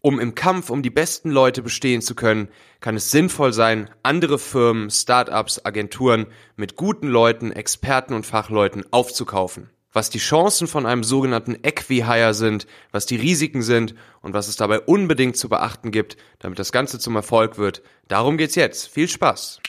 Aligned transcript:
Um 0.00 0.20
im 0.20 0.34
Kampf 0.34 0.70
um 0.70 0.82
die 0.82 0.90
besten 0.90 1.30
Leute 1.30 1.62
bestehen 1.62 2.02
zu 2.02 2.14
können, 2.14 2.48
kann 2.80 2.96
es 2.96 3.10
sinnvoll 3.10 3.52
sein, 3.52 3.90
andere 4.02 4.38
Firmen, 4.38 4.90
Startups, 4.90 5.64
Agenturen 5.64 6.26
mit 6.56 6.76
guten 6.76 7.08
Leuten, 7.08 7.50
Experten 7.50 8.14
und 8.14 8.24
Fachleuten 8.24 8.84
aufzukaufen. 8.92 9.70
Was 9.92 10.10
die 10.10 10.18
Chancen 10.18 10.68
von 10.68 10.86
einem 10.86 11.02
sogenannten 11.02 11.56
Equi-Hire 11.62 12.34
sind, 12.34 12.66
was 12.92 13.06
die 13.06 13.16
Risiken 13.16 13.62
sind 13.62 13.94
und 14.20 14.34
was 14.34 14.46
es 14.46 14.56
dabei 14.56 14.80
unbedingt 14.80 15.36
zu 15.36 15.48
beachten 15.48 15.90
gibt, 15.90 16.16
damit 16.38 16.58
das 16.58 16.72
Ganze 16.72 16.98
zum 16.98 17.16
Erfolg 17.16 17.58
wird, 17.58 17.82
darum 18.06 18.36
geht's 18.36 18.54
jetzt. 18.54 18.88
Viel 18.88 19.08
Spaß! 19.08 19.60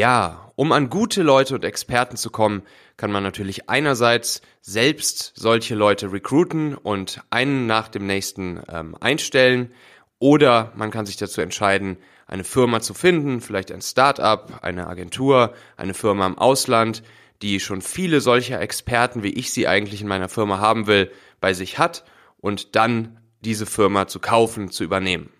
Ja, 0.00 0.50
um 0.56 0.72
an 0.72 0.88
gute 0.88 1.22
Leute 1.22 1.54
und 1.54 1.62
Experten 1.62 2.16
zu 2.16 2.30
kommen, 2.30 2.62
kann 2.96 3.12
man 3.12 3.22
natürlich 3.22 3.68
einerseits 3.68 4.40
selbst 4.62 5.32
solche 5.34 5.74
Leute 5.74 6.10
recruiten 6.10 6.74
und 6.74 7.20
einen 7.28 7.66
nach 7.66 7.88
dem 7.88 8.06
nächsten 8.06 8.62
ähm, 8.72 8.96
einstellen. 8.98 9.74
Oder 10.18 10.72
man 10.74 10.90
kann 10.90 11.04
sich 11.04 11.18
dazu 11.18 11.42
entscheiden, 11.42 11.98
eine 12.26 12.44
Firma 12.44 12.80
zu 12.80 12.94
finden, 12.94 13.42
vielleicht 13.42 13.70
ein 13.70 13.82
Start-up, 13.82 14.60
eine 14.62 14.86
Agentur, 14.86 15.52
eine 15.76 15.92
Firma 15.92 16.26
im 16.26 16.38
Ausland, 16.38 17.02
die 17.42 17.60
schon 17.60 17.82
viele 17.82 18.22
solcher 18.22 18.58
Experten, 18.58 19.22
wie 19.22 19.34
ich 19.34 19.52
sie 19.52 19.68
eigentlich 19.68 20.00
in 20.00 20.08
meiner 20.08 20.30
Firma 20.30 20.60
haben 20.60 20.86
will, 20.86 21.12
bei 21.42 21.52
sich 21.52 21.78
hat 21.78 22.06
und 22.38 22.74
dann 22.74 23.20
diese 23.42 23.66
Firma 23.66 24.08
zu 24.08 24.18
kaufen, 24.18 24.70
zu 24.70 24.82
übernehmen. 24.82 25.30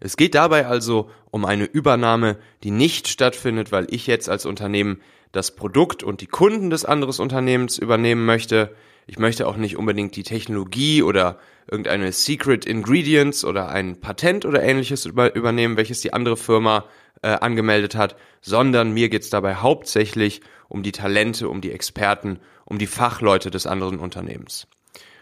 Es 0.00 0.16
geht 0.16 0.34
dabei 0.34 0.66
also 0.66 1.10
um 1.30 1.44
eine 1.44 1.64
Übernahme, 1.64 2.38
die 2.62 2.70
nicht 2.70 3.08
stattfindet, 3.08 3.72
weil 3.72 3.86
ich 3.90 4.06
jetzt 4.06 4.28
als 4.28 4.46
Unternehmen 4.46 5.00
das 5.32 5.54
Produkt 5.54 6.02
und 6.02 6.20
die 6.20 6.26
Kunden 6.26 6.70
des 6.70 6.84
anderen 6.84 7.20
Unternehmens 7.20 7.78
übernehmen 7.78 8.24
möchte. 8.24 8.74
Ich 9.06 9.18
möchte 9.18 9.46
auch 9.46 9.56
nicht 9.56 9.76
unbedingt 9.76 10.16
die 10.16 10.22
Technologie 10.22 11.02
oder 11.02 11.38
irgendeine 11.70 12.12
Secret 12.12 12.64
Ingredients 12.64 13.44
oder 13.44 13.68
ein 13.68 14.00
Patent 14.00 14.46
oder 14.46 14.62
ähnliches 14.62 15.04
übernehmen, 15.04 15.76
welches 15.76 16.00
die 16.00 16.12
andere 16.12 16.36
Firma 16.36 16.84
äh, 17.22 17.28
angemeldet 17.28 17.94
hat, 17.94 18.16
sondern 18.40 18.92
mir 18.92 19.08
geht's 19.08 19.30
dabei 19.30 19.56
hauptsächlich 19.56 20.40
um 20.68 20.82
die 20.82 20.92
Talente, 20.92 21.48
um 21.48 21.60
die 21.60 21.72
Experten, 21.72 22.38
um 22.64 22.78
die 22.78 22.86
Fachleute 22.86 23.50
des 23.50 23.66
anderen 23.66 23.98
Unternehmens. 23.98 24.66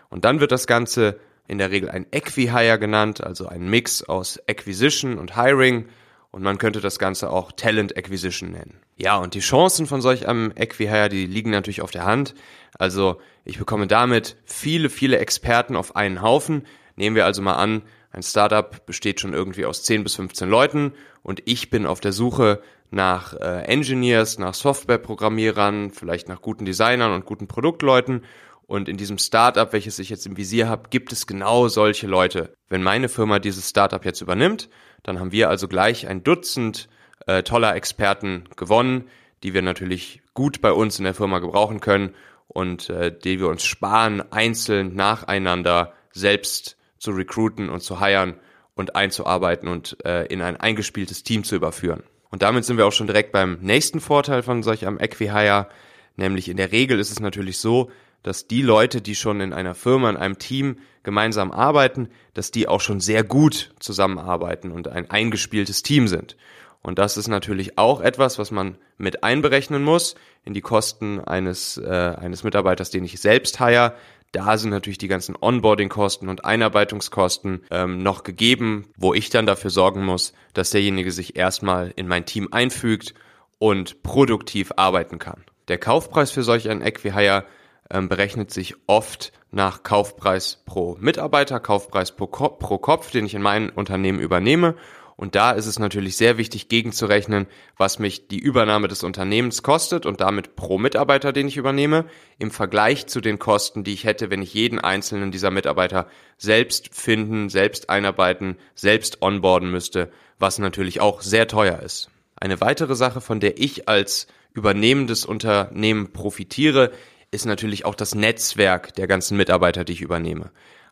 Und 0.09 0.25
dann 0.25 0.41
wird 0.41 0.53
das 0.53 0.67
Ganze 0.67 1.19
in 1.49 1.59
der 1.59 1.71
Regel 1.71 1.91
ein 1.91 2.07
Equi-Hire 2.11 2.79
genannt, 2.79 3.23
also 3.23 3.47
ein 3.47 3.69
Mix 3.69 4.03
aus 4.03 4.41
Acquisition 4.49 5.19
und 5.19 5.37
Hiring. 5.37 5.87
Und 6.31 6.43
man 6.43 6.59
könnte 6.59 6.81
das 6.81 6.99
Ganze 6.99 7.31
auch 7.31 7.53
Talent 7.53 7.97
Acquisition 7.97 8.51
nennen. 8.51 8.81
Ja, 8.97 9.17
und 9.17 9.35
die 9.35 9.41
Chancen 9.41 9.87
von 9.87 10.03
solch 10.03 10.29
einem 10.29 10.53
Equi-Hire, 10.55 11.09
die 11.09 11.27
liegen 11.27 11.51
natürlich 11.51 11.81
auf 11.81 11.91
der 11.91 12.05
Hand. 12.05 12.35
Also 12.79 13.21
ich 13.45 13.59
bekomme 13.59 13.87
damit 13.87 14.37
viele, 14.45 14.91
viele 14.91 15.19
Experten 15.19 15.77
auf 15.77 15.97
einen 15.97 16.21
Haufen. 16.23 16.67
Nehmen 16.97 17.17
wir 17.17 17.25
also 17.25 17.43
mal 17.43 17.55
an, 17.55 17.83
ein 18.11 18.23
Startup 18.23 18.85
besteht 18.87 19.21
schon 19.21 19.35
irgendwie 19.35 19.67
aus 19.67 19.83
10 19.83 20.03
bis 20.03 20.15
15 20.17 20.49
Leuten 20.49 20.93
und 21.23 21.43
ich 21.45 21.69
bin 21.69 21.85
auf 21.85 22.01
der 22.01 22.13
Suche 22.13 22.63
nach 22.91 23.35
äh, 23.35 23.65
Engineers, 23.65 24.39
nach 24.39 24.55
Softwareprogrammierern, 24.55 25.91
vielleicht 25.91 26.29
nach 26.29 26.41
guten 26.41 26.65
Designern 26.65 27.13
und 27.13 27.27
guten 27.27 27.47
Produktleuten 27.47 28.23
und 28.67 28.89
in 28.89 28.97
diesem 28.97 29.19
Startup, 29.19 29.73
welches 29.73 29.99
ich 29.99 30.11
jetzt 30.11 30.27
im 30.27 30.37
Visier 30.37 30.69
habe, 30.69 30.89
gibt 30.91 31.13
es 31.13 31.27
genau 31.27 31.69
solche 31.69 32.07
Leute. 32.07 32.53
Wenn 32.69 32.83
meine 32.83 33.09
Firma 33.09 33.39
dieses 33.39 33.71
Startup 33.71 34.05
jetzt 34.05 34.21
übernimmt, 34.21 34.69
dann 35.03 35.21
haben 35.21 35.33
wir 35.33 35.49
also 35.49 35.69
gleich 35.69 36.09
ein 36.09 36.25
Dutzend 36.25 36.89
äh, 37.27 37.43
toller 37.43 37.77
Experten 37.77 38.45
gewonnen, 38.57 39.05
die 39.43 39.55
wir 39.55 39.63
natürlich 39.63 40.21
gut 40.35 40.61
bei 40.61 40.73
uns 40.73 40.99
in 40.99 41.05
der 41.05 41.15
Firma 41.15 41.39
gebrauchen 41.39 41.81
können 41.81 42.15
und 42.49 42.91
äh, 42.91 43.17
die 43.17 43.39
wir 43.39 43.49
uns 43.49 43.65
sparen, 43.65 44.23
einzeln 44.33 44.97
nacheinander 44.97 45.93
selbst 46.13 46.77
zu 46.99 47.13
recruiten 47.13 47.69
und 47.69 47.81
zu 47.81 48.01
hiren 48.01 48.35
und 48.75 48.97
einzuarbeiten 48.97 49.69
und 49.69 50.05
äh, 50.05 50.27
in 50.27 50.43
ein 50.43 50.57
eingespieltes 50.57 51.23
Team 51.23 51.45
zu 51.45 51.55
überführen. 51.55 52.03
Und 52.31 52.43
damit 52.43 52.65
sind 52.65 52.77
wir 52.77 52.87
auch 52.87 52.93
schon 52.93 53.07
direkt 53.07 53.31
beim 53.31 53.59
nächsten 53.61 54.01
Vorteil 54.01 54.43
von 54.43 54.63
solch 54.63 54.87
einem 54.87 54.99
Equihire, 54.99 55.69
nämlich 56.17 56.49
in 56.49 56.57
der 56.57 56.73
Regel 56.73 56.99
ist 56.99 57.13
es 57.13 57.21
natürlich 57.21 57.59
so, 57.59 57.91
dass 58.23 58.49
die 58.49 58.63
Leute, 58.63 59.01
die 59.01 59.15
schon 59.15 59.41
in 59.41 59.53
einer 59.53 59.75
Firma, 59.75 60.11
in 60.11 60.17
einem 60.17 60.39
Team 60.39 60.79
gemeinsam 61.03 61.53
arbeiten, 61.53 62.09
dass 62.35 62.51
die 62.51 62.69
auch 62.69 62.81
schon 62.81 63.01
sehr 63.01 63.23
gut 63.23 63.73
zusammenarbeiten 63.79 64.73
und 64.73 64.89
ein 64.89 65.11
eingespieltes 65.11 65.83
Team 65.83 66.09
sind. 66.09 66.37
Und 66.83 67.01
das 67.01 67.17
ist 67.17 67.27
natürlich 67.27 67.79
auch 67.79 68.01
etwas, 68.01 68.39
was 68.39 68.51
man 68.51 68.79
mit 68.97 69.25
einberechnen 69.25 69.83
muss 69.83 70.15
in 70.45 70.55
die 70.55 70.61
Kosten 70.61 71.21
eines, 71.21 71.79
äh, 71.79 72.15
eines 72.17 72.45
Mitarbeiters, 72.45 72.91
den 72.91 73.05
ich 73.05 73.21
selbst 73.21 73.59
hire. 73.59 73.95
Da 74.31 74.57
sind 74.57 74.71
natürlich 74.71 74.99
die 74.99 75.09
ganzen 75.09 75.37
Onboarding-Kosten 75.41 76.29
und 76.29 76.45
Einarbeitungskosten 76.45 77.63
ähm, 77.71 78.03
noch 78.03 78.23
gegeben, 78.23 78.89
wo 78.97 79.15
ich 79.15 79.31
dann 79.31 79.47
dafür 79.47 79.71
sorgen 79.71 80.05
muss, 80.05 80.33
dass 80.55 80.71
derjenige 80.71 81.11
sich 81.11 81.37
erstmal 81.37 81.93
in 81.97 82.07
mein 82.07 82.25
Team 82.25 82.49
einfügt 82.53 83.15
und 83.59 84.03
produktiv 84.03 84.73
arbeiten 84.77 85.19
kann. 85.19 85.45
Der 85.69 85.79
Kaufpreis 85.79 86.31
für 86.31 86.43
solch 86.43 86.69
ein 86.69 86.83
Equihire 86.83 87.45
ähm, 87.91 88.09
berechnet 88.09 88.51
sich 88.51 88.75
oft 88.87 89.33
nach 89.51 89.83
Kaufpreis 89.83 90.63
pro 90.67 90.97
Mitarbeiter, 91.01 91.61
Kaufpreis 91.61 92.13
pro, 92.13 92.27
pro 92.27 92.79
Kopf, 92.79 93.11
den 93.11 93.27
ich 93.27 93.35
in 93.35 93.43
meinem 93.43 93.71
Unternehmen 93.75 94.19
übernehme. 94.19 94.77
Und 95.17 95.35
da 95.35 95.53
ist 95.53 95.67
es 95.67 95.79
natürlich 95.79 96.19
sehr 96.19 96.37
wichtig, 96.37 96.69
gegenzurechnen, 96.69 97.47
was 97.79 97.99
mich 97.99 98.29
die 98.29 98.39
Übernahme 98.39 98.87
des 98.87 99.03
Unternehmens 99.03 99.63
kostet 99.63 100.05
und 100.05 100.21
damit 100.21 100.57
pro 100.57 100.77
Mitarbeiter, 100.77 101.33
den 101.33 101.49
ich 101.49 101.57
übernehme, 101.57 102.05
im 102.39 102.51
Vergleich 102.51 103.07
zu 103.07 103.23
den 103.23 103.39
Kosten, 103.39 103.83
die 103.83 103.95
ich 103.95 104.05
hätte, 104.05 104.29
wenn 104.29 104.43
ich 104.43 104.53
jeden 104.53 104.79
einzelnen 104.79 105.31
dieser 105.31 105.51
Mitarbeiter 105.51 106.07
selbst 106.37 106.95
finden, 106.95 107.49
selbst 107.49 107.89
einarbeiten, 107.89 108.59
selbst 108.75 109.23
onboarden 109.23 109.71
müsste, 109.71 110.11
was 110.39 110.59
natürlich 110.59 111.01
auch 111.01 111.23
sehr 111.23 111.49
teuer 111.49 111.81
ist. 111.81 112.11
Eine 112.39 112.61
weitere 112.61 112.95
Sache, 112.95 113.23
von 113.23 113.41
der 113.41 113.59
ich 113.59 113.89
als 113.89 114.27
übernehmendes 114.53 115.25
Unternehmen 115.25 116.13
profitiere, 116.13 116.93
ist 117.37 117.45
natürlich 117.45 117.85
auch 117.85 117.95
das 117.95 118.15
Netzwerk 118.15 118.95
der 118.95 119.07
ganzen 119.07 119.37
Mitarbeiter, 119.37 119.85
die 119.85 119.93
ich 119.93 120.03
übernehme. 120.03 120.51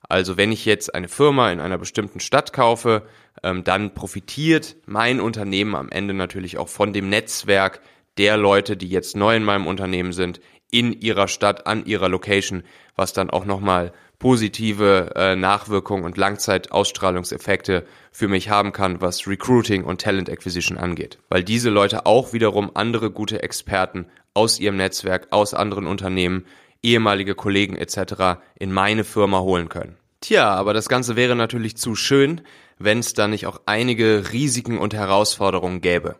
Also 0.08 0.36
wenn 0.36 0.52
ich 0.52 0.64
jetzt 0.64 0.94
eine 0.94 1.08
Firma 1.08 1.50
in 1.50 1.60
einer 1.60 1.78
bestimmten 1.78 2.20
Stadt 2.20 2.52
kaufe, 2.52 3.02
ähm, 3.42 3.64
dann 3.64 3.94
profitiert 3.94 4.76
mein 4.86 5.20
Unternehmen 5.20 5.74
am 5.74 5.88
Ende 5.88 6.14
natürlich 6.14 6.58
auch 6.58 6.68
von 6.68 6.92
dem 6.92 7.08
Netzwerk 7.08 7.80
der 8.18 8.36
Leute, 8.36 8.76
die 8.76 8.88
jetzt 8.88 9.16
neu 9.16 9.34
in 9.34 9.42
meinem 9.42 9.66
Unternehmen 9.66 10.12
sind, 10.12 10.40
in 10.70 10.92
ihrer 10.92 11.28
Stadt, 11.28 11.66
an 11.66 11.86
ihrer 11.86 12.08
Location, 12.08 12.62
was 12.94 13.12
dann 13.12 13.30
auch 13.30 13.44
nochmal 13.44 13.92
positive 14.18 15.12
äh, 15.16 15.36
Nachwirkungen 15.36 16.04
und 16.04 16.16
Langzeitausstrahlungseffekte 16.16 17.84
für 18.12 18.28
mich 18.28 18.48
haben 18.48 18.72
kann, 18.72 19.00
was 19.00 19.26
Recruiting 19.26 19.84
und 19.84 20.00
Talent 20.00 20.30
Acquisition 20.30 20.78
angeht. 20.78 21.18
Weil 21.28 21.42
diese 21.42 21.70
Leute 21.70 22.06
auch 22.06 22.32
wiederum 22.32 22.70
andere 22.74 23.10
gute 23.10 23.42
Experten 23.42 24.06
aus 24.34 24.60
ihrem 24.60 24.76
Netzwerk, 24.76 25.28
aus 25.30 25.54
anderen 25.54 25.86
Unternehmen, 25.86 26.44
ehemalige 26.82 27.34
Kollegen 27.34 27.76
etc. 27.76 28.40
in 28.58 28.72
meine 28.72 29.04
Firma 29.04 29.40
holen 29.40 29.68
können. 29.68 29.96
Tja, 30.20 30.52
aber 30.54 30.74
das 30.74 30.88
Ganze 30.88 31.16
wäre 31.16 31.36
natürlich 31.36 31.76
zu 31.76 31.94
schön, 31.94 32.42
wenn 32.78 32.98
es 32.98 33.14
da 33.14 33.28
nicht 33.28 33.46
auch 33.46 33.60
einige 33.66 34.32
Risiken 34.32 34.78
und 34.78 34.94
Herausforderungen 34.94 35.80
gäbe. 35.80 36.16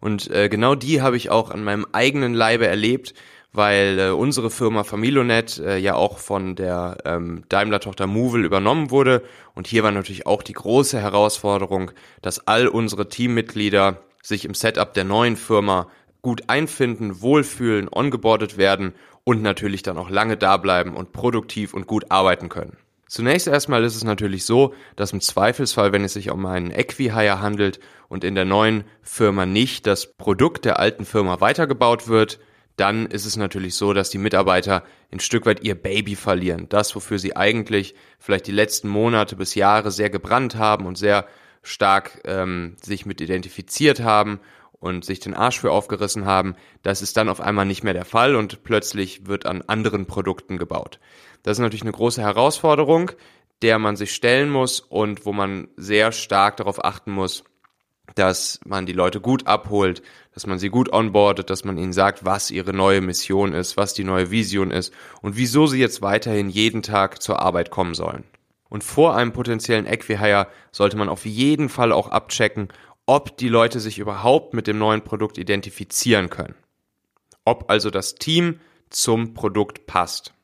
Und 0.00 0.30
äh, 0.30 0.48
genau 0.48 0.74
die 0.74 1.00
habe 1.00 1.16
ich 1.16 1.30
auch 1.30 1.50
an 1.50 1.62
meinem 1.62 1.86
eigenen 1.92 2.34
Leibe 2.34 2.66
erlebt, 2.66 3.14
weil 3.52 3.98
äh, 3.98 4.08
unsere 4.10 4.50
Firma 4.50 4.84
Familonet 4.84 5.58
äh, 5.58 5.76
ja 5.76 5.94
auch 5.94 6.18
von 6.18 6.56
der 6.56 6.98
ähm, 7.04 7.44
Daimler-Tochter 7.48 8.06
Movil 8.06 8.44
übernommen 8.44 8.90
wurde. 8.90 9.22
Und 9.54 9.66
hier 9.66 9.82
war 9.82 9.92
natürlich 9.92 10.26
auch 10.26 10.42
die 10.42 10.54
große 10.54 10.98
Herausforderung, 10.98 11.90
dass 12.22 12.46
all 12.46 12.66
unsere 12.66 13.08
Teammitglieder 13.08 13.98
sich 14.22 14.44
im 14.44 14.54
Setup 14.54 14.94
der 14.94 15.04
neuen 15.04 15.36
Firma 15.36 15.88
gut 16.22 16.44
einfinden, 16.48 17.20
wohlfühlen, 17.20 17.88
ongeboardet 17.90 18.56
werden 18.56 18.94
und 19.24 19.42
natürlich 19.42 19.82
dann 19.82 19.98
auch 19.98 20.08
lange 20.08 20.36
da 20.36 20.56
bleiben 20.56 20.94
und 20.96 21.12
produktiv 21.12 21.74
und 21.74 21.86
gut 21.86 22.10
arbeiten 22.10 22.48
können. 22.48 22.76
Zunächst 23.12 23.46
erstmal 23.46 23.84
ist 23.84 23.94
es 23.94 24.04
natürlich 24.04 24.46
so, 24.46 24.72
dass 24.96 25.12
im 25.12 25.20
Zweifelsfall, 25.20 25.92
wenn 25.92 26.02
es 26.02 26.14
sich 26.14 26.30
um 26.30 26.46
einen 26.46 26.70
Equihire 26.70 27.40
handelt 27.40 27.78
und 28.08 28.24
in 28.24 28.34
der 28.34 28.46
neuen 28.46 28.84
Firma 29.02 29.44
nicht 29.44 29.86
das 29.86 30.14
Produkt 30.14 30.64
der 30.64 30.78
alten 30.78 31.04
Firma 31.04 31.40
weitergebaut 31.40 32.08
wird, 32.08 32.40
dann 32.76 33.04
ist 33.06 33.26
es 33.26 33.36
natürlich 33.36 33.74
so, 33.74 33.92
dass 33.92 34.08
die 34.08 34.16
Mitarbeiter 34.16 34.82
ein 35.12 35.20
Stück 35.20 35.44
weit 35.44 35.62
ihr 35.62 35.74
Baby 35.74 36.16
verlieren. 36.16 36.70
Das, 36.70 36.96
wofür 36.96 37.18
sie 37.18 37.36
eigentlich 37.36 37.94
vielleicht 38.18 38.46
die 38.46 38.52
letzten 38.52 38.88
Monate 38.88 39.36
bis 39.36 39.54
Jahre 39.54 39.90
sehr 39.90 40.08
gebrannt 40.08 40.56
haben 40.56 40.86
und 40.86 40.96
sehr 40.96 41.26
stark 41.62 42.22
ähm, 42.24 42.76
sich 42.80 43.04
mit 43.04 43.20
identifiziert 43.20 44.00
haben 44.00 44.40
und 44.82 45.04
sich 45.04 45.20
den 45.20 45.32
Arsch 45.32 45.60
für 45.60 45.70
aufgerissen 45.70 46.26
haben, 46.26 46.56
das 46.82 47.02
ist 47.02 47.16
dann 47.16 47.28
auf 47.28 47.40
einmal 47.40 47.64
nicht 47.64 47.84
mehr 47.84 47.94
der 47.94 48.04
Fall 48.04 48.34
und 48.34 48.64
plötzlich 48.64 49.28
wird 49.28 49.46
an 49.46 49.62
anderen 49.62 50.06
Produkten 50.06 50.58
gebaut. 50.58 50.98
Das 51.44 51.56
ist 51.56 51.62
natürlich 51.62 51.82
eine 51.82 51.92
große 51.92 52.20
Herausforderung, 52.20 53.12
der 53.62 53.78
man 53.78 53.94
sich 53.94 54.12
stellen 54.12 54.50
muss 54.50 54.80
und 54.80 55.24
wo 55.24 55.32
man 55.32 55.68
sehr 55.76 56.10
stark 56.10 56.56
darauf 56.56 56.84
achten 56.84 57.12
muss, 57.12 57.44
dass 58.16 58.58
man 58.66 58.84
die 58.84 58.92
Leute 58.92 59.20
gut 59.20 59.46
abholt, 59.46 60.02
dass 60.34 60.48
man 60.48 60.58
sie 60.58 60.68
gut 60.68 60.92
onboardet, 60.92 61.48
dass 61.48 61.64
man 61.64 61.78
ihnen 61.78 61.92
sagt, 61.92 62.24
was 62.24 62.50
ihre 62.50 62.72
neue 62.72 63.00
Mission 63.00 63.52
ist, 63.52 63.76
was 63.76 63.94
die 63.94 64.04
neue 64.04 64.32
Vision 64.32 64.72
ist 64.72 64.92
und 65.20 65.36
wieso 65.36 65.68
sie 65.68 65.78
jetzt 65.78 66.02
weiterhin 66.02 66.50
jeden 66.50 66.82
Tag 66.82 67.22
zur 67.22 67.40
Arbeit 67.40 67.70
kommen 67.70 67.94
sollen. 67.94 68.24
Und 68.68 68.82
vor 68.82 69.14
einem 69.14 69.32
potenziellen 69.32 69.86
Equihire 69.86 70.48
sollte 70.72 70.96
man 70.96 71.08
auf 71.08 71.24
jeden 71.24 71.68
Fall 71.68 71.92
auch 71.92 72.08
abchecken, 72.08 72.68
ob 73.06 73.36
die 73.36 73.48
Leute 73.48 73.80
sich 73.80 73.98
überhaupt 73.98 74.54
mit 74.54 74.66
dem 74.66 74.78
neuen 74.78 75.02
Produkt 75.02 75.38
identifizieren 75.38 76.30
können. 76.30 76.54
Ob 77.44 77.70
also 77.70 77.90
das 77.90 78.14
Team 78.14 78.60
zum 78.90 79.34
Produkt 79.34 79.86
passt. 79.86 80.34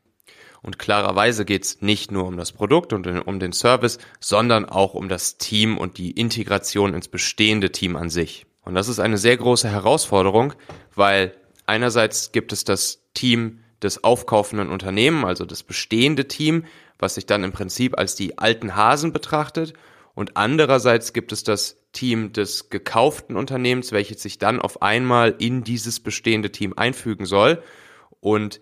Und 0.62 0.78
klarerweise 0.78 1.44
geht 1.44 1.64
es 1.64 1.82
nicht 1.82 2.10
nur 2.10 2.26
um 2.26 2.37
das 2.37 2.52
Produkt 2.52 2.93
und 2.93 3.06
um 3.06 3.38
den 3.38 3.52
Service, 3.52 3.99
sondern 4.19 4.64
auch 4.64 4.94
um 4.94 5.08
das 5.08 5.38
Team 5.38 5.78
und 5.78 5.99
die 5.99 6.10
Integration 6.10 6.94
ins 6.94 7.08
bestehende 7.08 7.70
Team 7.70 7.94
an 7.94 8.10
sich. 8.10 8.44
Und 8.62 8.75
das 8.75 8.88
ist 8.88 8.99
eine 8.99 9.19
sehr 9.19 9.37
große 9.37 9.69
Herausforderung, 9.69 10.52
weil 10.94 11.34
einerseits 11.66 12.32
gibt 12.32 12.52
es 12.52 12.64
das 12.64 13.04
Team 13.14 13.61
des 13.82 14.02
aufkaufenden 14.02 14.69
Unternehmen, 14.69 15.25
also 15.25 15.44
das 15.44 15.62
bestehende 15.62 16.26
Team, 16.26 16.64
was 16.99 17.14
sich 17.14 17.26
dann 17.26 17.44
im 17.44 17.52
Prinzip 17.52 17.96
als 17.96 18.16
die 18.16 18.38
alten 18.38 18.75
Hasen 18.75 19.12
betrachtet. 19.12 19.75
Und 20.14 20.37
andererseits 20.37 21.12
gibt 21.12 21.31
es 21.31 21.44
das 21.44 21.77
Team 21.93 22.32
des 22.32 22.70
gekauften 22.70 23.37
Unternehmens, 23.37 23.93
welches 23.93 24.23
sich 24.23 24.38
dann 24.38 24.61
auf 24.61 24.82
einmal 24.82 25.35
in 25.38 25.64
dieses 25.64 26.00
bestehende 26.00 26.52
Team 26.52 26.75
einfügen 26.76 27.26
soll. 27.26 27.62
Und 28.20 28.61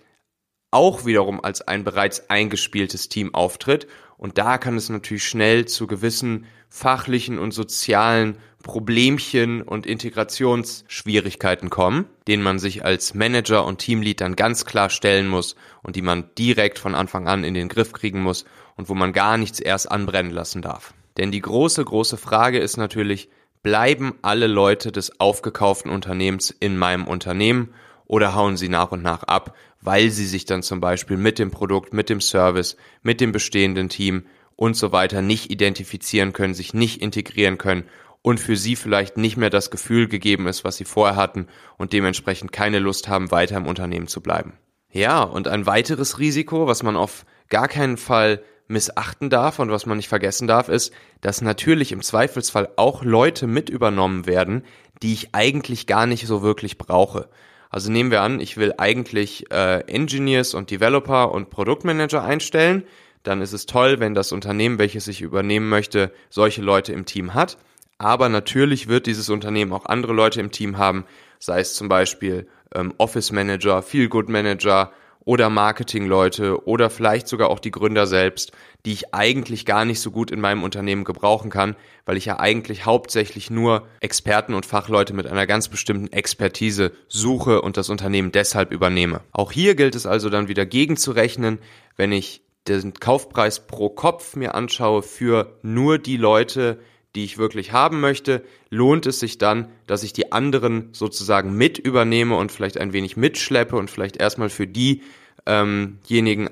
auch 0.70 1.06
wiederum 1.06 1.42
als 1.42 1.62
ein 1.62 1.84
bereits 1.84 2.28
eingespieltes 2.28 3.08
Team 3.08 3.34
auftritt. 3.34 3.86
Und 4.18 4.38
da 4.38 4.58
kann 4.58 4.76
es 4.76 4.88
natürlich 4.88 5.24
schnell 5.24 5.66
zu 5.66 5.86
gewissen 5.86 6.46
fachlichen 6.68 7.38
und 7.38 7.52
sozialen 7.52 8.36
Problemchen 8.62 9.62
und 9.62 9.86
Integrationsschwierigkeiten 9.86 11.70
kommen, 11.70 12.06
denen 12.26 12.42
man 12.42 12.58
sich 12.58 12.84
als 12.84 13.14
Manager 13.14 13.64
und 13.64 13.78
Teamlead 13.78 14.20
dann 14.20 14.34
ganz 14.34 14.64
klar 14.64 14.90
stellen 14.90 15.28
muss 15.28 15.54
und 15.82 15.94
die 15.94 16.02
man 16.02 16.28
direkt 16.36 16.78
von 16.78 16.94
Anfang 16.94 17.28
an 17.28 17.44
in 17.44 17.54
den 17.54 17.68
Griff 17.68 17.92
kriegen 17.92 18.22
muss 18.22 18.44
und 18.76 18.88
wo 18.88 18.94
man 18.94 19.12
gar 19.12 19.38
nichts 19.38 19.60
erst 19.60 19.90
anbrennen 19.90 20.32
lassen 20.32 20.62
darf. 20.62 20.94
Denn 21.16 21.30
die 21.30 21.40
große, 21.40 21.84
große 21.84 22.16
Frage 22.16 22.58
ist 22.58 22.76
natürlich, 22.76 23.28
bleiben 23.62 24.14
alle 24.22 24.46
Leute 24.46 24.92
des 24.92 25.18
aufgekauften 25.20 25.90
Unternehmens 25.90 26.50
in 26.50 26.76
meinem 26.76 27.06
Unternehmen 27.06 27.74
oder 28.06 28.34
hauen 28.34 28.56
sie 28.56 28.68
nach 28.68 28.92
und 28.92 29.02
nach 29.02 29.24
ab, 29.24 29.56
weil 29.80 30.10
sie 30.10 30.26
sich 30.26 30.44
dann 30.44 30.62
zum 30.62 30.80
Beispiel 30.80 31.16
mit 31.16 31.38
dem 31.38 31.50
Produkt, 31.50 31.92
mit 31.92 32.08
dem 32.08 32.20
Service, 32.20 32.76
mit 33.02 33.20
dem 33.20 33.32
bestehenden 33.32 33.88
Team 33.88 34.26
und 34.54 34.76
so 34.76 34.92
weiter 34.92 35.22
nicht 35.22 35.50
identifizieren 35.50 36.32
können, 36.32 36.54
sich 36.54 36.74
nicht 36.74 37.02
integrieren 37.02 37.58
können 37.58 37.84
und 38.22 38.40
für 38.40 38.56
sie 38.56 38.76
vielleicht 38.76 39.16
nicht 39.16 39.36
mehr 39.36 39.50
das 39.50 39.70
Gefühl 39.70 40.08
gegeben 40.08 40.46
ist, 40.46 40.64
was 40.64 40.76
sie 40.76 40.84
vorher 40.84 41.16
hatten 41.16 41.46
und 41.76 41.92
dementsprechend 41.92 42.52
keine 42.52 42.78
Lust 42.78 43.08
haben, 43.08 43.30
weiter 43.30 43.56
im 43.56 43.66
Unternehmen 43.66 44.08
zu 44.08 44.20
bleiben. 44.20 44.54
Ja, 44.90 45.22
und 45.22 45.48
ein 45.48 45.66
weiteres 45.66 46.18
Risiko, 46.18 46.66
was 46.66 46.82
man 46.82 46.96
auf 46.96 47.26
gar 47.48 47.68
keinen 47.68 47.96
Fall 47.96 48.42
missachten 48.68 49.30
darf 49.30 49.58
und 49.58 49.70
was 49.70 49.86
man 49.86 49.96
nicht 49.96 50.08
vergessen 50.08 50.48
darf, 50.48 50.68
ist, 50.68 50.92
dass 51.20 51.40
natürlich 51.40 51.92
im 51.92 52.02
Zweifelsfall 52.02 52.68
auch 52.76 53.04
Leute 53.04 53.46
mit 53.46 53.70
übernommen 53.70 54.26
werden, 54.26 54.64
die 55.02 55.12
ich 55.12 55.34
eigentlich 55.34 55.86
gar 55.86 56.06
nicht 56.06 56.26
so 56.26 56.42
wirklich 56.42 56.78
brauche. 56.78 57.28
Also 57.70 57.90
nehmen 57.90 58.10
wir 58.10 58.22
an, 58.22 58.40
ich 58.40 58.56
will 58.56 58.74
eigentlich 58.78 59.50
äh, 59.50 59.80
Engineers 59.80 60.54
und 60.54 60.70
Developer 60.70 61.32
und 61.32 61.50
Produktmanager 61.50 62.22
einstellen. 62.22 62.84
Dann 63.22 63.42
ist 63.42 63.52
es 63.52 63.66
toll, 63.66 64.00
wenn 64.00 64.14
das 64.14 64.32
Unternehmen, 64.32 64.78
welches 64.78 65.08
ich 65.08 65.20
übernehmen 65.20 65.68
möchte, 65.68 66.12
solche 66.30 66.62
Leute 66.62 66.92
im 66.92 67.06
Team 67.06 67.34
hat. 67.34 67.58
Aber 67.98 68.28
natürlich 68.28 68.88
wird 68.88 69.06
dieses 69.06 69.28
Unternehmen 69.30 69.72
auch 69.72 69.86
andere 69.86 70.12
Leute 70.12 70.40
im 70.40 70.50
Team 70.50 70.78
haben, 70.78 71.04
sei 71.38 71.60
es 71.60 71.74
zum 71.74 71.88
Beispiel 71.88 72.46
ähm, 72.74 72.94
Office 72.98 73.32
Manager, 73.32 73.82
Feel 73.82 74.08
Good 74.08 74.28
Manager 74.28 74.92
oder 75.26 75.50
Marketingleute 75.50 76.66
oder 76.66 76.88
vielleicht 76.88 77.28
sogar 77.28 77.50
auch 77.50 77.58
die 77.58 77.72
Gründer 77.72 78.06
selbst, 78.06 78.52
die 78.86 78.92
ich 78.92 79.12
eigentlich 79.12 79.66
gar 79.66 79.84
nicht 79.84 80.00
so 80.00 80.12
gut 80.12 80.30
in 80.30 80.40
meinem 80.40 80.62
Unternehmen 80.62 81.02
gebrauchen 81.02 81.50
kann, 81.50 81.74
weil 82.06 82.16
ich 82.16 82.26
ja 82.26 82.38
eigentlich 82.38 82.86
hauptsächlich 82.86 83.50
nur 83.50 83.88
Experten 84.00 84.54
und 84.54 84.64
Fachleute 84.64 85.12
mit 85.12 85.26
einer 85.26 85.48
ganz 85.48 85.68
bestimmten 85.68 86.12
Expertise 86.12 86.92
suche 87.08 87.60
und 87.60 87.76
das 87.76 87.90
Unternehmen 87.90 88.30
deshalb 88.30 88.72
übernehme. 88.72 89.20
Auch 89.32 89.50
hier 89.50 89.74
gilt 89.74 89.96
es 89.96 90.06
also 90.06 90.30
dann 90.30 90.46
wieder 90.46 90.64
gegenzurechnen, 90.64 91.58
wenn 91.96 92.12
ich 92.12 92.42
den 92.68 92.94
Kaufpreis 92.94 93.66
pro 93.66 93.88
Kopf 93.88 94.36
mir 94.36 94.54
anschaue 94.54 95.02
für 95.02 95.58
nur 95.62 95.98
die 95.98 96.16
Leute, 96.16 96.78
die 97.16 97.24
ich 97.24 97.38
wirklich 97.38 97.72
haben 97.72 98.00
möchte, 98.00 98.44
lohnt 98.70 99.06
es 99.06 99.18
sich 99.18 99.38
dann, 99.38 99.68
dass 99.86 100.02
ich 100.02 100.12
die 100.12 100.32
anderen 100.32 100.90
sozusagen 100.92 101.56
mit 101.56 101.78
übernehme 101.78 102.36
und 102.36 102.52
vielleicht 102.52 102.78
ein 102.78 102.92
wenig 102.92 103.16
mitschleppe 103.16 103.74
und 103.74 103.90
vielleicht 103.90 104.18
erstmal 104.18 104.50
für 104.50 104.66
diejenigen 104.66 105.08
ähm 105.48 105.98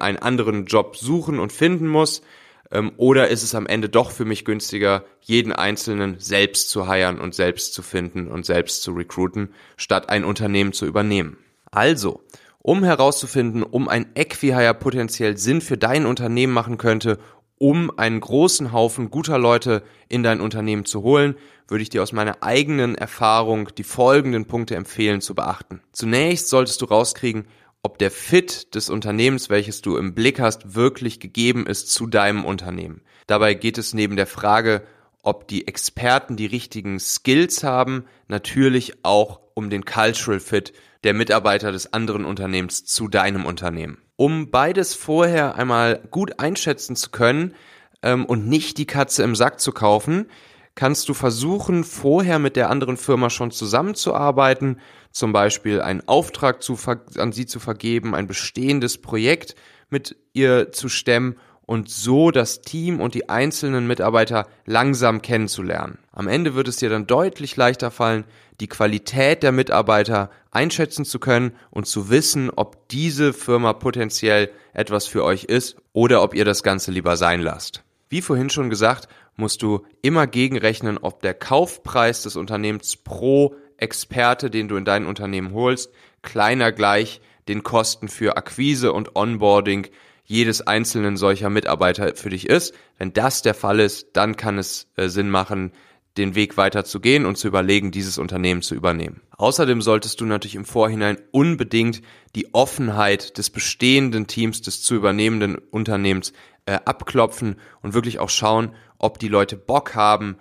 einen 0.00 0.18
anderen 0.18 0.64
Job 0.64 0.96
suchen 0.96 1.38
und 1.38 1.52
finden 1.52 1.86
muss. 1.86 2.22
Ähm, 2.70 2.92
oder 2.96 3.28
ist 3.28 3.42
es 3.42 3.54
am 3.54 3.66
Ende 3.66 3.90
doch 3.90 4.10
für 4.10 4.24
mich 4.24 4.44
günstiger, 4.46 5.04
jeden 5.20 5.52
Einzelnen 5.52 6.16
selbst 6.18 6.70
zu 6.70 6.88
heiern 6.88 7.20
und 7.20 7.34
selbst 7.34 7.74
zu 7.74 7.82
finden 7.82 8.28
und 8.28 8.46
selbst 8.46 8.82
zu 8.82 8.92
recruiten, 8.92 9.50
statt 9.76 10.08
ein 10.08 10.24
Unternehmen 10.24 10.72
zu 10.72 10.86
übernehmen? 10.86 11.36
Also, 11.70 12.22
um 12.60 12.82
herauszufinden, 12.82 13.62
um 13.62 13.88
ein 13.88 14.06
Equihire 14.14 14.72
potenziell 14.72 15.36
Sinn 15.36 15.60
für 15.60 15.76
dein 15.76 16.06
Unternehmen 16.06 16.54
machen 16.54 16.78
könnte 16.78 17.18
um 17.64 17.90
einen 17.96 18.20
großen 18.20 18.72
Haufen 18.72 19.10
guter 19.10 19.38
Leute 19.38 19.84
in 20.10 20.22
dein 20.22 20.42
Unternehmen 20.42 20.84
zu 20.84 21.02
holen, 21.02 21.34
würde 21.66 21.80
ich 21.80 21.88
dir 21.88 22.02
aus 22.02 22.12
meiner 22.12 22.42
eigenen 22.42 22.94
Erfahrung 22.94 23.70
die 23.78 23.84
folgenden 23.84 24.44
Punkte 24.44 24.74
empfehlen 24.74 25.22
zu 25.22 25.34
beachten. 25.34 25.80
Zunächst 25.90 26.50
solltest 26.50 26.82
du 26.82 26.84
rauskriegen, 26.84 27.46
ob 27.82 27.96
der 27.96 28.10
Fit 28.10 28.74
des 28.74 28.90
Unternehmens, 28.90 29.48
welches 29.48 29.80
du 29.80 29.96
im 29.96 30.14
Blick 30.14 30.40
hast, 30.40 30.74
wirklich 30.74 31.20
gegeben 31.20 31.66
ist 31.66 31.90
zu 31.90 32.06
deinem 32.06 32.44
Unternehmen. 32.44 33.00
Dabei 33.26 33.54
geht 33.54 33.78
es 33.78 33.94
neben 33.94 34.16
der 34.16 34.26
Frage, 34.26 34.82
ob 35.22 35.48
die 35.48 35.66
Experten 35.66 36.36
die 36.36 36.44
richtigen 36.44 37.00
Skills 37.00 37.64
haben, 37.64 38.04
natürlich 38.28 39.02
auch 39.06 39.40
um 39.54 39.70
den 39.70 39.86
Cultural 39.86 40.38
Fit 40.38 40.74
der 41.04 41.14
Mitarbeiter 41.14 41.70
des 41.70 41.92
anderen 41.92 42.24
Unternehmens 42.24 42.84
zu 42.84 43.08
deinem 43.08 43.46
Unternehmen. 43.46 43.98
Um 44.16 44.50
beides 44.50 44.94
vorher 44.94 45.56
einmal 45.56 46.00
gut 46.10 46.40
einschätzen 46.40 46.96
zu 46.96 47.10
können 47.10 47.54
ähm, 48.02 48.24
und 48.24 48.48
nicht 48.48 48.78
die 48.78 48.86
Katze 48.86 49.22
im 49.22 49.36
Sack 49.36 49.60
zu 49.60 49.72
kaufen, 49.72 50.26
kannst 50.74 51.08
du 51.08 51.14
versuchen, 51.14 51.84
vorher 51.84 52.38
mit 52.38 52.56
der 52.56 52.70
anderen 52.70 52.96
Firma 52.96 53.30
schon 53.30 53.50
zusammenzuarbeiten, 53.50 54.80
zum 55.10 55.32
Beispiel 55.32 55.80
einen 55.80 56.06
Auftrag 56.08 56.62
zu 56.62 56.76
an 57.16 57.32
sie 57.32 57.46
zu 57.46 57.60
vergeben, 57.60 58.14
ein 58.14 58.26
bestehendes 58.26 59.00
Projekt 59.00 59.54
mit 59.90 60.16
ihr 60.32 60.72
zu 60.72 60.88
stemmen 60.88 61.36
und 61.66 61.88
so 61.88 62.30
das 62.30 62.60
Team 62.60 63.00
und 63.00 63.14
die 63.14 63.28
einzelnen 63.28 63.86
Mitarbeiter 63.86 64.46
langsam 64.66 65.22
kennenzulernen. 65.22 65.98
Am 66.12 66.28
Ende 66.28 66.54
wird 66.54 66.68
es 66.68 66.76
dir 66.76 66.90
dann 66.90 67.06
deutlich 67.06 67.56
leichter 67.56 67.90
fallen, 67.90 68.24
die 68.60 68.68
Qualität 68.68 69.42
der 69.42 69.52
Mitarbeiter 69.52 70.30
einschätzen 70.50 71.04
zu 71.04 71.18
können 71.18 71.52
und 71.70 71.86
zu 71.86 72.10
wissen, 72.10 72.50
ob 72.50 72.88
diese 72.88 73.32
Firma 73.32 73.72
potenziell 73.72 74.50
etwas 74.72 75.06
für 75.06 75.24
euch 75.24 75.44
ist 75.44 75.76
oder 75.92 76.22
ob 76.22 76.34
ihr 76.34 76.44
das 76.44 76.62
Ganze 76.62 76.90
lieber 76.90 77.16
sein 77.16 77.40
lasst. 77.40 77.82
Wie 78.08 78.22
vorhin 78.22 78.50
schon 78.50 78.70
gesagt, 78.70 79.08
musst 79.36 79.62
du 79.62 79.84
immer 80.02 80.26
gegenrechnen, 80.26 80.98
ob 80.98 81.20
der 81.22 81.34
Kaufpreis 81.34 82.22
des 82.22 82.36
Unternehmens 82.36 82.96
pro 82.96 83.56
Experte, 83.76 84.50
den 84.50 84.68
du 84.68 84.76
in 84.76 84.84
dein 84.84 85.06
Unternehmen 85.06 85.52
holst, 85.52 85.90
kleiner 86.22 86.70
gleich 86.70 87.20
den 87.48 87.62
Kosten 87.62 88.08
für 88.08 88.36
Akquise 88.36 88.92
und 88.92 89.16
Onboarding 89.16 89.88
jedes 90.24 90.62
einzelnen 90.62 91.16
solcher 91.16 91.50
Mitarbeiter 91.50 92.16
für 92.16 92.30
dich 92.30 92.48
ist. 92.48 92.74
Wenn 92.98 93.12
das 93.12 93.42
der 93.42 93.54
Fall 93.54 93.80
ist, 93.80 94.08
dann 94.14 94.36
kann 94.36 94.58
es 94.58 94.88
äh, 94.96 95.08
Sinn 95.08 95.30
machen, 95.30 95.72
den 96.16 96.34
Weg 96.34 96.56
weiter 96.56 96.84
zu 96.84 97.00
gehen 97.00 97.26
und 97.26 97.36
zu 97.36 97.48
überlegen, 97.48 97.90
dieses 97.90 98.18
Unternehmen 98.18 98.62
zu 98.62 98.74
übernehmen. 98.74 99.20
Außerdem 99.36 99.82
solltest 99.82 100.20
du 100.20 100.26
natürlich 100.26 100.54
im 100.54 100.64
Vorhinein 100.64 101.18
unbedingt 101.32 102.02
die 102.36 102.54
Offenheit 102.54 103.36
des 103.36 103.50
bestehenden 103.50 104.26
Teams 104.26 104.62
des 104.62 104.82
zu 104.82 104.94
übernehmenden 104.94 105.56
Unternehmens 105.56 106.32
äh, 106.66 106.78
abklopfen 106.84 107.56
und 107.82 107.94
wirklich 107.94 108.20
auch 108.20 108.30
schauen, 108.30 108.74
ob 108.98 109.18
die 109.18 109.28
Leute 109.28 109.56
Bock 109.56 109.94
haben, 109.94 110.38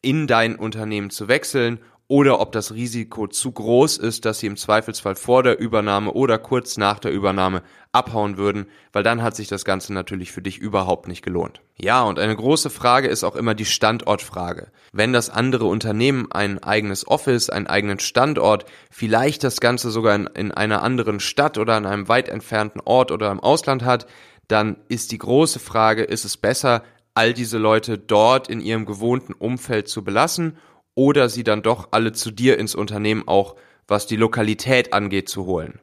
in 0.00 0.28
dein 0.28 0.54
Unternehmen 0.54 1.10
zu 1.10 1.26
wechseln 1.26 1.80
oder 2.08 2.40
ob 2.40 2.52
das 2.52 2.72
Risiko 2.72 3.28
zu 3.28 3.52
groß 3.52 3.98
ist, 3.98 4.24
dass 4.24 4.38
sie 4.38 4.46
im 4.46 4.56
Zweifelsfall 4.56 5.14
vor 5.14 5.42
der 5.42 5.58
Übernahme 5.58 6.12
oder 6.12 6.38
kurz 6.38 6.78
nach 6.78 6.98
der 6.98 7.12
Übernahme 7.12 7.62
abhauen 7.92 8.38
würden, 8.38 8.66
weil 8.92 9.02
dann 9.02 9.22
hat 9.22 9.36
sich 9.36 9.46
das 9.46 9.66
Ganze 9.66 9.92
natürlich 9.92 10.32
für 10.32 10.40
dich 10.40 10.58
überhaupt 10.58 11.06
nicht 11.06 11.22
gelohnt. 11.22 11.60
Ja, 11.76 12.02
und 12.02 12.18
eine 12.18 12.34
große 12.34 12.70
Frage 12.70 13.08
ist 13.08 13.24
auch 13.24 13.36
immer 13.36 13.54
die 13.54 13.66
Standortfrage. 13.66 14.72
Wenn 14.92 15.12
das 15.12 15.28
andere 15.28 15.66
Unternehmen 15.66 16.32
ein 16.32 16.62
eigenes 16.62 17.06
Office, 17.06 17.50
einen 17.50 17.66
eigenen 17.66 17.98
Standort, 17.98 18.64
vielleicht 18.90 19.44
das 19.44 19.60
Ganze 19.60 19.90
sogar 19.90 20.14
in, 20.14 20.26
in 20.28 20.50
einer 20.50 20.82
anderen 20.82 21.20
Stadt 21.20 21.58
oder 21.58 21.74
an 21.74 21.84
einem 21.84 22.08
weit 22.08 22.30
entfernten 22.30 22.80
Ort 22.82 23.12
oder 23.12 23.30
im 23.30 23.40
Ausland 23.40 23.84
hat, 23.84 24.06
dann 24.48 24.78
ist 24.88 25.12
die 25.12 25.18
große 25.18 25.58
Frage, 25.58 26.04
ist 26.04 26.24
es 26.24 26.38
besser, 26.38 26.82
all 27.12 27.34
diese 27.34 27.58
Leute 27.58 27.98
dort 27.98 28.48
in 28.48 28.60
ihrem 28.60 28.86
gewohnten 28.86 29.34
Umfeld 29.34 29.88
zu 29.88 30.04
belassen 30.04 30.56
oder 30.98 31.28
sie 31.28 31.44
dann 31.44 31.62
doch 31.62 31.88
alle 31.92 32.10
zu 32.10 32.32
dir 32.32 32.58
ins 32.58 32.74
Unternehmen 32.74 33.22
auch, 33.28 33.54
was 33.86 34.08
die 34.08 34.16
Lokalität 34.16 34.92
angeht, 34.92 35.28
zu 35.28 35.46
holen. 35.46 35.78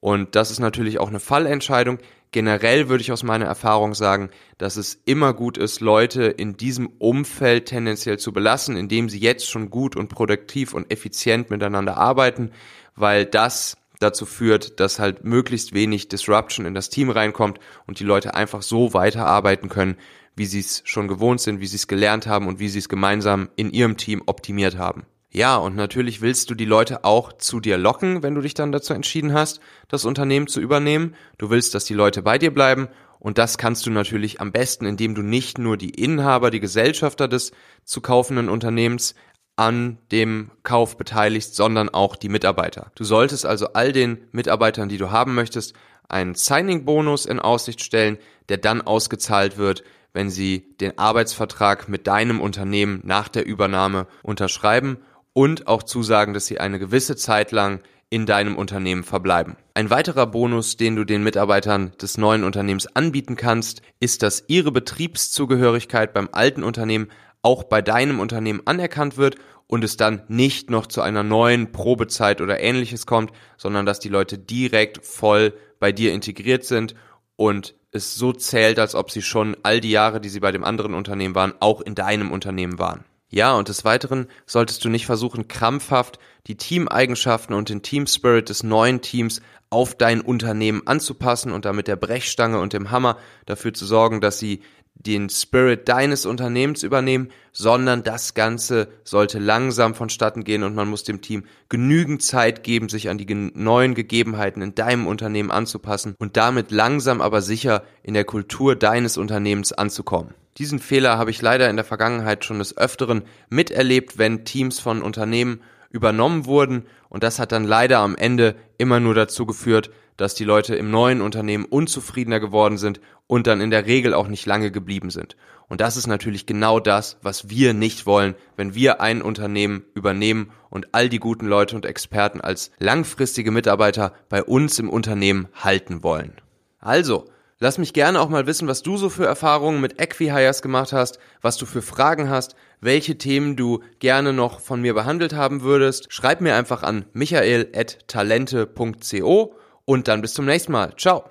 Und 0.00 0.34
das 0.34 0.50
ist 0.50 0.58
natürlich 0.58 0.98
auch 0.98 1.06
eine 1.06 1.20
Fallentscheidung. 1.20 1.98
Generell 2.32 2.88
würde 2.88 3.00
ich 3.00 3.12
aus 3.12 3.22
meiner 3.22 3.44
Erfahrung 3.44 3.94
sagen, 3.94 4.30
dass 4.58 4.76
es 4.76 5.00
immer 5.04 5.34
gut 5.34 5.56
ist, 5.56 5.80
Leute 5.80 6.24
in 6.24 6.56
diesem 6.56 6.88
Umfeld 6.98 7.66
tendenziell 7.66 8.18
zu 8.18 8.32
belassen, 8.32 8.76
indem 8.76 9.08
sie 9.08 9.20
jetzt 9.20 9.48
schon 9.48 9.70
gut 9.70 9.94
und 9.94 10.08
produktiv 10.08 10.74
und 10.74 10.90
effizient 10.90 11.50
miteinander 11.50 11.96
arbeiten, 11.96 12.50
weil 12.96 13.26
das 13.26 13.76
dazu 14.00 14.26
führt, 14.26 14.80
dass 14.80 14.98
halt 14.98 15.24
möglichst 15.24 15.72
wenig 15.72 16.08
Disruption 16.08 16.66
in 16.66 16.74
das 16.74 16.90
Team 16.90 17.10
reinkommt 17.10 17.60
und 17.86 18.00
die 18.00 18.04
Leute 18.04 18.34
einfach 18.34 18.62
so 18.62 18.92
weiterarbeiten 18.92 19.68
können, 19.68 19.96
wie 20.34 20.46
sie 20.46 20.60
es 20.60 20.82
schon 20.84 21.06
gewohnt 21.06 21.40
sind, 21.40 21.60
wie 21.60 21.66
sie 21.66 21.76
es 21.76 21.86
gelernt 21.86 22.26
haben 22.26 22.48
und 22.48 22.58
wie 22.58 22.68
sie 22.68 22.78
es 22.78 22.88
gemeinsam 22.88 23.48
in 23.56 23.70
ihrem 23.70 23.96
Team 23.96 24.22
optimiert 24.26 24.76
haben. 24.76 25.04
Ja, 25.32 25.56
und 25.56 25.76
natürlich 25.76 26.22
willst 26.22 26.50
du 26.50 26.56
die 26.56 26.64
Leute 26.64 27.04
auch 27.04 27.32
zu 27.34 27.60
dir 27.60 27.78
locken, 27.78 28.24
wenn 28.24 28.34
du 28.34 28.40
dich 28.40 28.54
dann 28.54 28.72
dazu 28.72 28.94
entschieden 28.94 29.32
hast, 29.32 29.60
das 29.86 30.04
Unternehmen 30.04 30.48
zu 30.48 30.60
übernehmen. 30.60 31.14
Du 31.38 31.50
willst, 31.50 31.74
dass 31.74 31.84
die 31.84 31.94
Leute 31.94 32.22
bei 32.22 32.36
dir 32.36 32.52
bleiben 32.52 32.88
und 33.20 33.36
das 33.36 33.58
kannst 33.58 33.86
du 33.86 33.90
natürlich 33.90 34.40
am 34.40 34.50
besten, 34.50 34.86
indem 34.86 35.14
du 35.14 35.22
nicht 35.22 35.58
nur 35.58 35.76
die 35.76 35.90
Inhaber, 35.90 36.50
die 36.50 36.58
Gesellschafter 36.58 37.28
des 37.28 37.52
zu 37.84 38.00
kaufenden 38.00 38.48
Unternehmens 38.48 39.14
an 39.60 39.98
dem 40.10 40.50
Kauf 40.62 40.96
beteiligst, 40.96 41.54
sondern 41.54 41.90
auch 41.90 42.16
die 42.16 42.30
Mitarbeiter. 42.30 42.90
Du 42.94 43.04
solltest 43.04 43.44
also 43.44 43.74
all 43.74 43.92
den 43.92 44.16
Mitarbeitern, 44.32 44.88
die 44.88 44.96
du 44.96 45.10
haben 45.10 45.34
möchtest, 45.34 45.74
einen 46.08 46.34
Signing-Bonus 46.34 47.26
in 47.26 47.38
Aussicht 47.38 47.82
stellen, 47.82 48.16
der 48.48 48.56
dann 48.56 48.80
ausgezahlt 48.80 49.58
wird, 49.58 49.84
wenn 50.14 50.30
sie 50.30 50.74
den 50.80 50.96
Arbeitsvertrag 50.96 51.90
mit 51.90 52.06
deinem 52.06 52.40
Unternehmen 52.40 53.00
nach 53.04 53.28
der 53.28 53.44
Übernahme 53.44 54.06
unterschreiben 54.22 54.96
und 55.34 55.66
auch 55.66 55.82
zusagen, 55.82 56.32
dass 56.32 56.46
sie 56.46 56.58
eine 56.58 56.78
gewisse 56.78 57.14
Zeit 57.14 57.52
lang 57.52 57.80
in 58.08 58.24
deinem 58.24 58.56
Unternehmen 58.56 59.04
verbleiben. 59.04 59.56
Ein 59.74 59.90
weiterer 59.90 60.26
Bonus, 60.26 60.78
den 60.78 60.96
du 60.96 61.04
den 61.04 61.22
Mitarbeitern 61.22 61.92
des 62.00 62.16
neuen 62.16 62.44
Unternehmens 62.44 62.86
anbieten 62.96 63.36
kannst, 63.36 63.82
ist, 64.00 64.22
dass 64.22 64.44
ihre 64.48 64.72
Betriebszugehörigkeit 64.72 66.14
beim 66.14 66.30
alten 66.32 66.62
Unternehmen 66.62 67.08
auch 67.42 67.64
bei 67.64 67.82
deinem 67.82 68.20
Unternehmen 68.20 68.62
anerkannt 68.64 69.16
wird 69.16 69.36
und 69.66 69.84
es 69.84 69.96
dann 69.96 70.22
nicht 70.28 70.68
noch 70.70 70.86
zu 70.86 71.00
einer 71.00 71.22
neuen 71.22 71.72
Probezeit 71.72 72.40
oder 72.40 72.60
ähnliches 72.60 73.06
kommt, 73.06 73.32
sondern 73.56 73.86
dass 73.86 74.00
die 74.00 74.08
Leute 74.08 74.38
direkt 74.38 75.04
voll 75.04 75.54
bei 75.78 75.92
dir 75.92 76.12
integriert 76.12 76.64
sind 76.64 76.94
und 77.36 77.74
es 77.92 78.14
so 78.14 78.32
zählt, 78.32 78.78
als 78.78 78.94
ob 78.94 79.10
sie 79.10 79.22
schon 79.22 79.56
all 79.62 79.80
die 79.80 79.90
Jahre, 79.90 80.20
die 80.20 80.28
sie 80.28 80.40
bei 80.40 80.52
dem 80.52 80.64
anderen 80.64 80.94
Unternehmen 80.94 81.34
waren, 81.34 81.54
auch 81.60 81.80
in 81.80 81.94
deinem 81.94 82.30
Unternehmen 82.30 82.78
waren. 82.78 83.04
Ja, 83.32 83.54
und 83.54 83.68
des 83.68 83.84
Weiteren 83.84 84.26
solltest 84.44 84.84
du 84.84 84.88
nicht 84.88 85.06
versuchen, 85.06 85.46
krampfhaft 85.46 86.18
die 86.48 86.56
Teameigenschaften 86.56 87.54
und 87.54 87.68
den 87.68 87.82
Team 87.82 88.08
Spirit 88.08 88.48
des 88.48 88.64
neuen 88.64 89.02
Teams 89.02 89.40
auf 89.70 89.94
dein 89.94 90.20
Unternehmen 90.20 90.82
anzupassen 90.86 91.52
und 91.52 91.64
damit 91.64 91.86
der 91.86 91.94
Brechstange 91.94 92.58
und 92.58 92.72
dem 92.72 92.90
Hammer 92.90 93.16
dafür 93.46 93.72
zu 93.72 93.86
sorgen, 93.86 94.20
dass 94.20 94.40
sie 94.40 94.62
den 95.06 95.30
Spirit 95.30 95.88
deines 95.88 96.26
Unternehmens 96.26 96.82
übernehmen, 96.82 97.28
sondern 97.52 98.02
das 98.02 98.34
Ganze 98.34 98.88
sollte 99.02 99.38
langsam 99.38 99.94
vonstatten 99.94 100.44
gehen 100.44 100.62
und 100.62 100.74
man 100.74 100.88
muss 100.88 101.04
dem 101.04 101.22
Team 101.22 101.44
genügend 101.70 102.22
Zeit 102.22 102.62
geben, 102.64 102.90
sich 102.90 103.08
an 103.08 103.16
die 103.16 103.34
neuen 103.34 103.94
Gegebenheiten 103.94 104.62
in 104.62 104.74
deinem 104.74 105.06
Unternehmen 105.06 105.50
anzupassen 105.50 106.14
und 106.18 106.36
damit 106.36 106.70
langsam 106.70 107.22
aber 107.22 107.40
sicher 107.40 107.82
in 108.02 108.12
der 108.14 108.24
Kultur 108.24 108.76
deines 108.76 109.16
Unternehmens 109.16 109.72
anzukommen. 109.72 110.34
Diesen 110.58 110.78
Fehler 110.78 111.16
habe 111.16 111.30
ich 111.30 111.40
leider 111.40 111.70
in 111.70 111.76
der 111.76 111.84
Vergangenheit 111.84 112.44
schon 112.44 112.58
des 112.58 112.76
Öfteren 112.76 113.22
miterlebt, 113.48 114.18
wenn 114.18 114.44
Teams 114.44 114.80
von 114.80 115.00
Unternehmen 115.00 115.62
übernommen 115.90 116.44
wurden 116.44 116.84
und 117.08 117.22
das 117.22 117.38
hat 117.38 117.52
dann 117.52 117.64
leider 117.64 118.00
am 118.00 118.16
Ende 118.16 118.54
immer 118.76 119.00
nur 119.00 119.14
dazu 119.14 119.46
geführt, 119.46 119.90
dass 120.18 120.34
die 120.34 120.44
Leute 120.44 120.76
im 120.76 120.90
neuen 120.90 121.22
Unternehmen 121.22 121.64
unzufriedener 121.64 122.40
geworden 122.40 122.76
sind 122.76 123.00
und 123.30 123.46
dann 123.46 123.60
in 123.60 123.70
der 123.70 123.86
Regel 123.86 124.12
auch 124.12 124.26
nicht 124.26 124.44
lange 124.44 124.72
geblieben 124.72 125.10
sind. 125.10 125.36
Und 125.68 125.80
das 125.80 125.96
ist 125.96 126.08
natürlich 126.08 126.46
genau 126.46 126.80
das, 126.80 127.16
was 127.22 127.48
wir 127.48 127.74
nicht 127.74 128.04
wollen, 128.04 128.34
wenn 128.56 128.74
wir 128.74 129.00
ein 129.00 129.22
Unternehmen 129.22 129.84
übernehmen 129.94 130.50
und 130.68 130.94
all 130.94 131.08
die 131.08 131.20
guten 131.20 131.46
Leute 131.46 131.76
und 131.76 131.86
Experten 131.86 132.40
als 132.40 132.72
langfristige 132.80 133.52
Mitarbeiter 133.52 134.14
bei 134.28 134.42
uns 134.42 134.80
im 134.80 134.90
Unternehmen 134.90 135.46
halten 135.54 136.02
wollen. 136.02 136.32
Also, 136.80 137.26
Lass 137.62 137.76
mich 137.76 137.92
gerne 137.92 138.22
auch 138.22 138.30
mal 138.30 138.46
wissen, 138.46 138.68
was 138.68 138.80
du 138.80 138.96
so 138.96 139.10
für 139.10 139.26
Erfahrungen 139.26 139.82
mit 139.82 140.00
Equihires 140.00 140.62
gemacht 140.62 140.94
hast, 140.94 141.18
was 141.42 141.58
du 141.58 141.66
für 141.66 141.82
Fragen 141.82 142.30
hast, 142.30 142.56
welche 142.80 143.18
Themen 143.18 143.54
du 143.54 143.82
gerne 143.98 144.32
noch 144.32 144.60
von 144.60 144.80
mir 144.80 144.94
behandelt 144.94 145.34
haben 145.34 145.60
würdest. 145.60 146.10
Schreib 146.10 146.40
mir 146.40 146.54
einfach 146.54 146.82
an 146.82 147.04
michael.talente.co 147.12 149.54
und 149.84 150.08
dann 150.08 150.22
bis 150.22 150.32
zum 150.32 150.46
nächsten 150.46 150.72
Mal. 150.72 150.96
Ciao. 150.96 151.30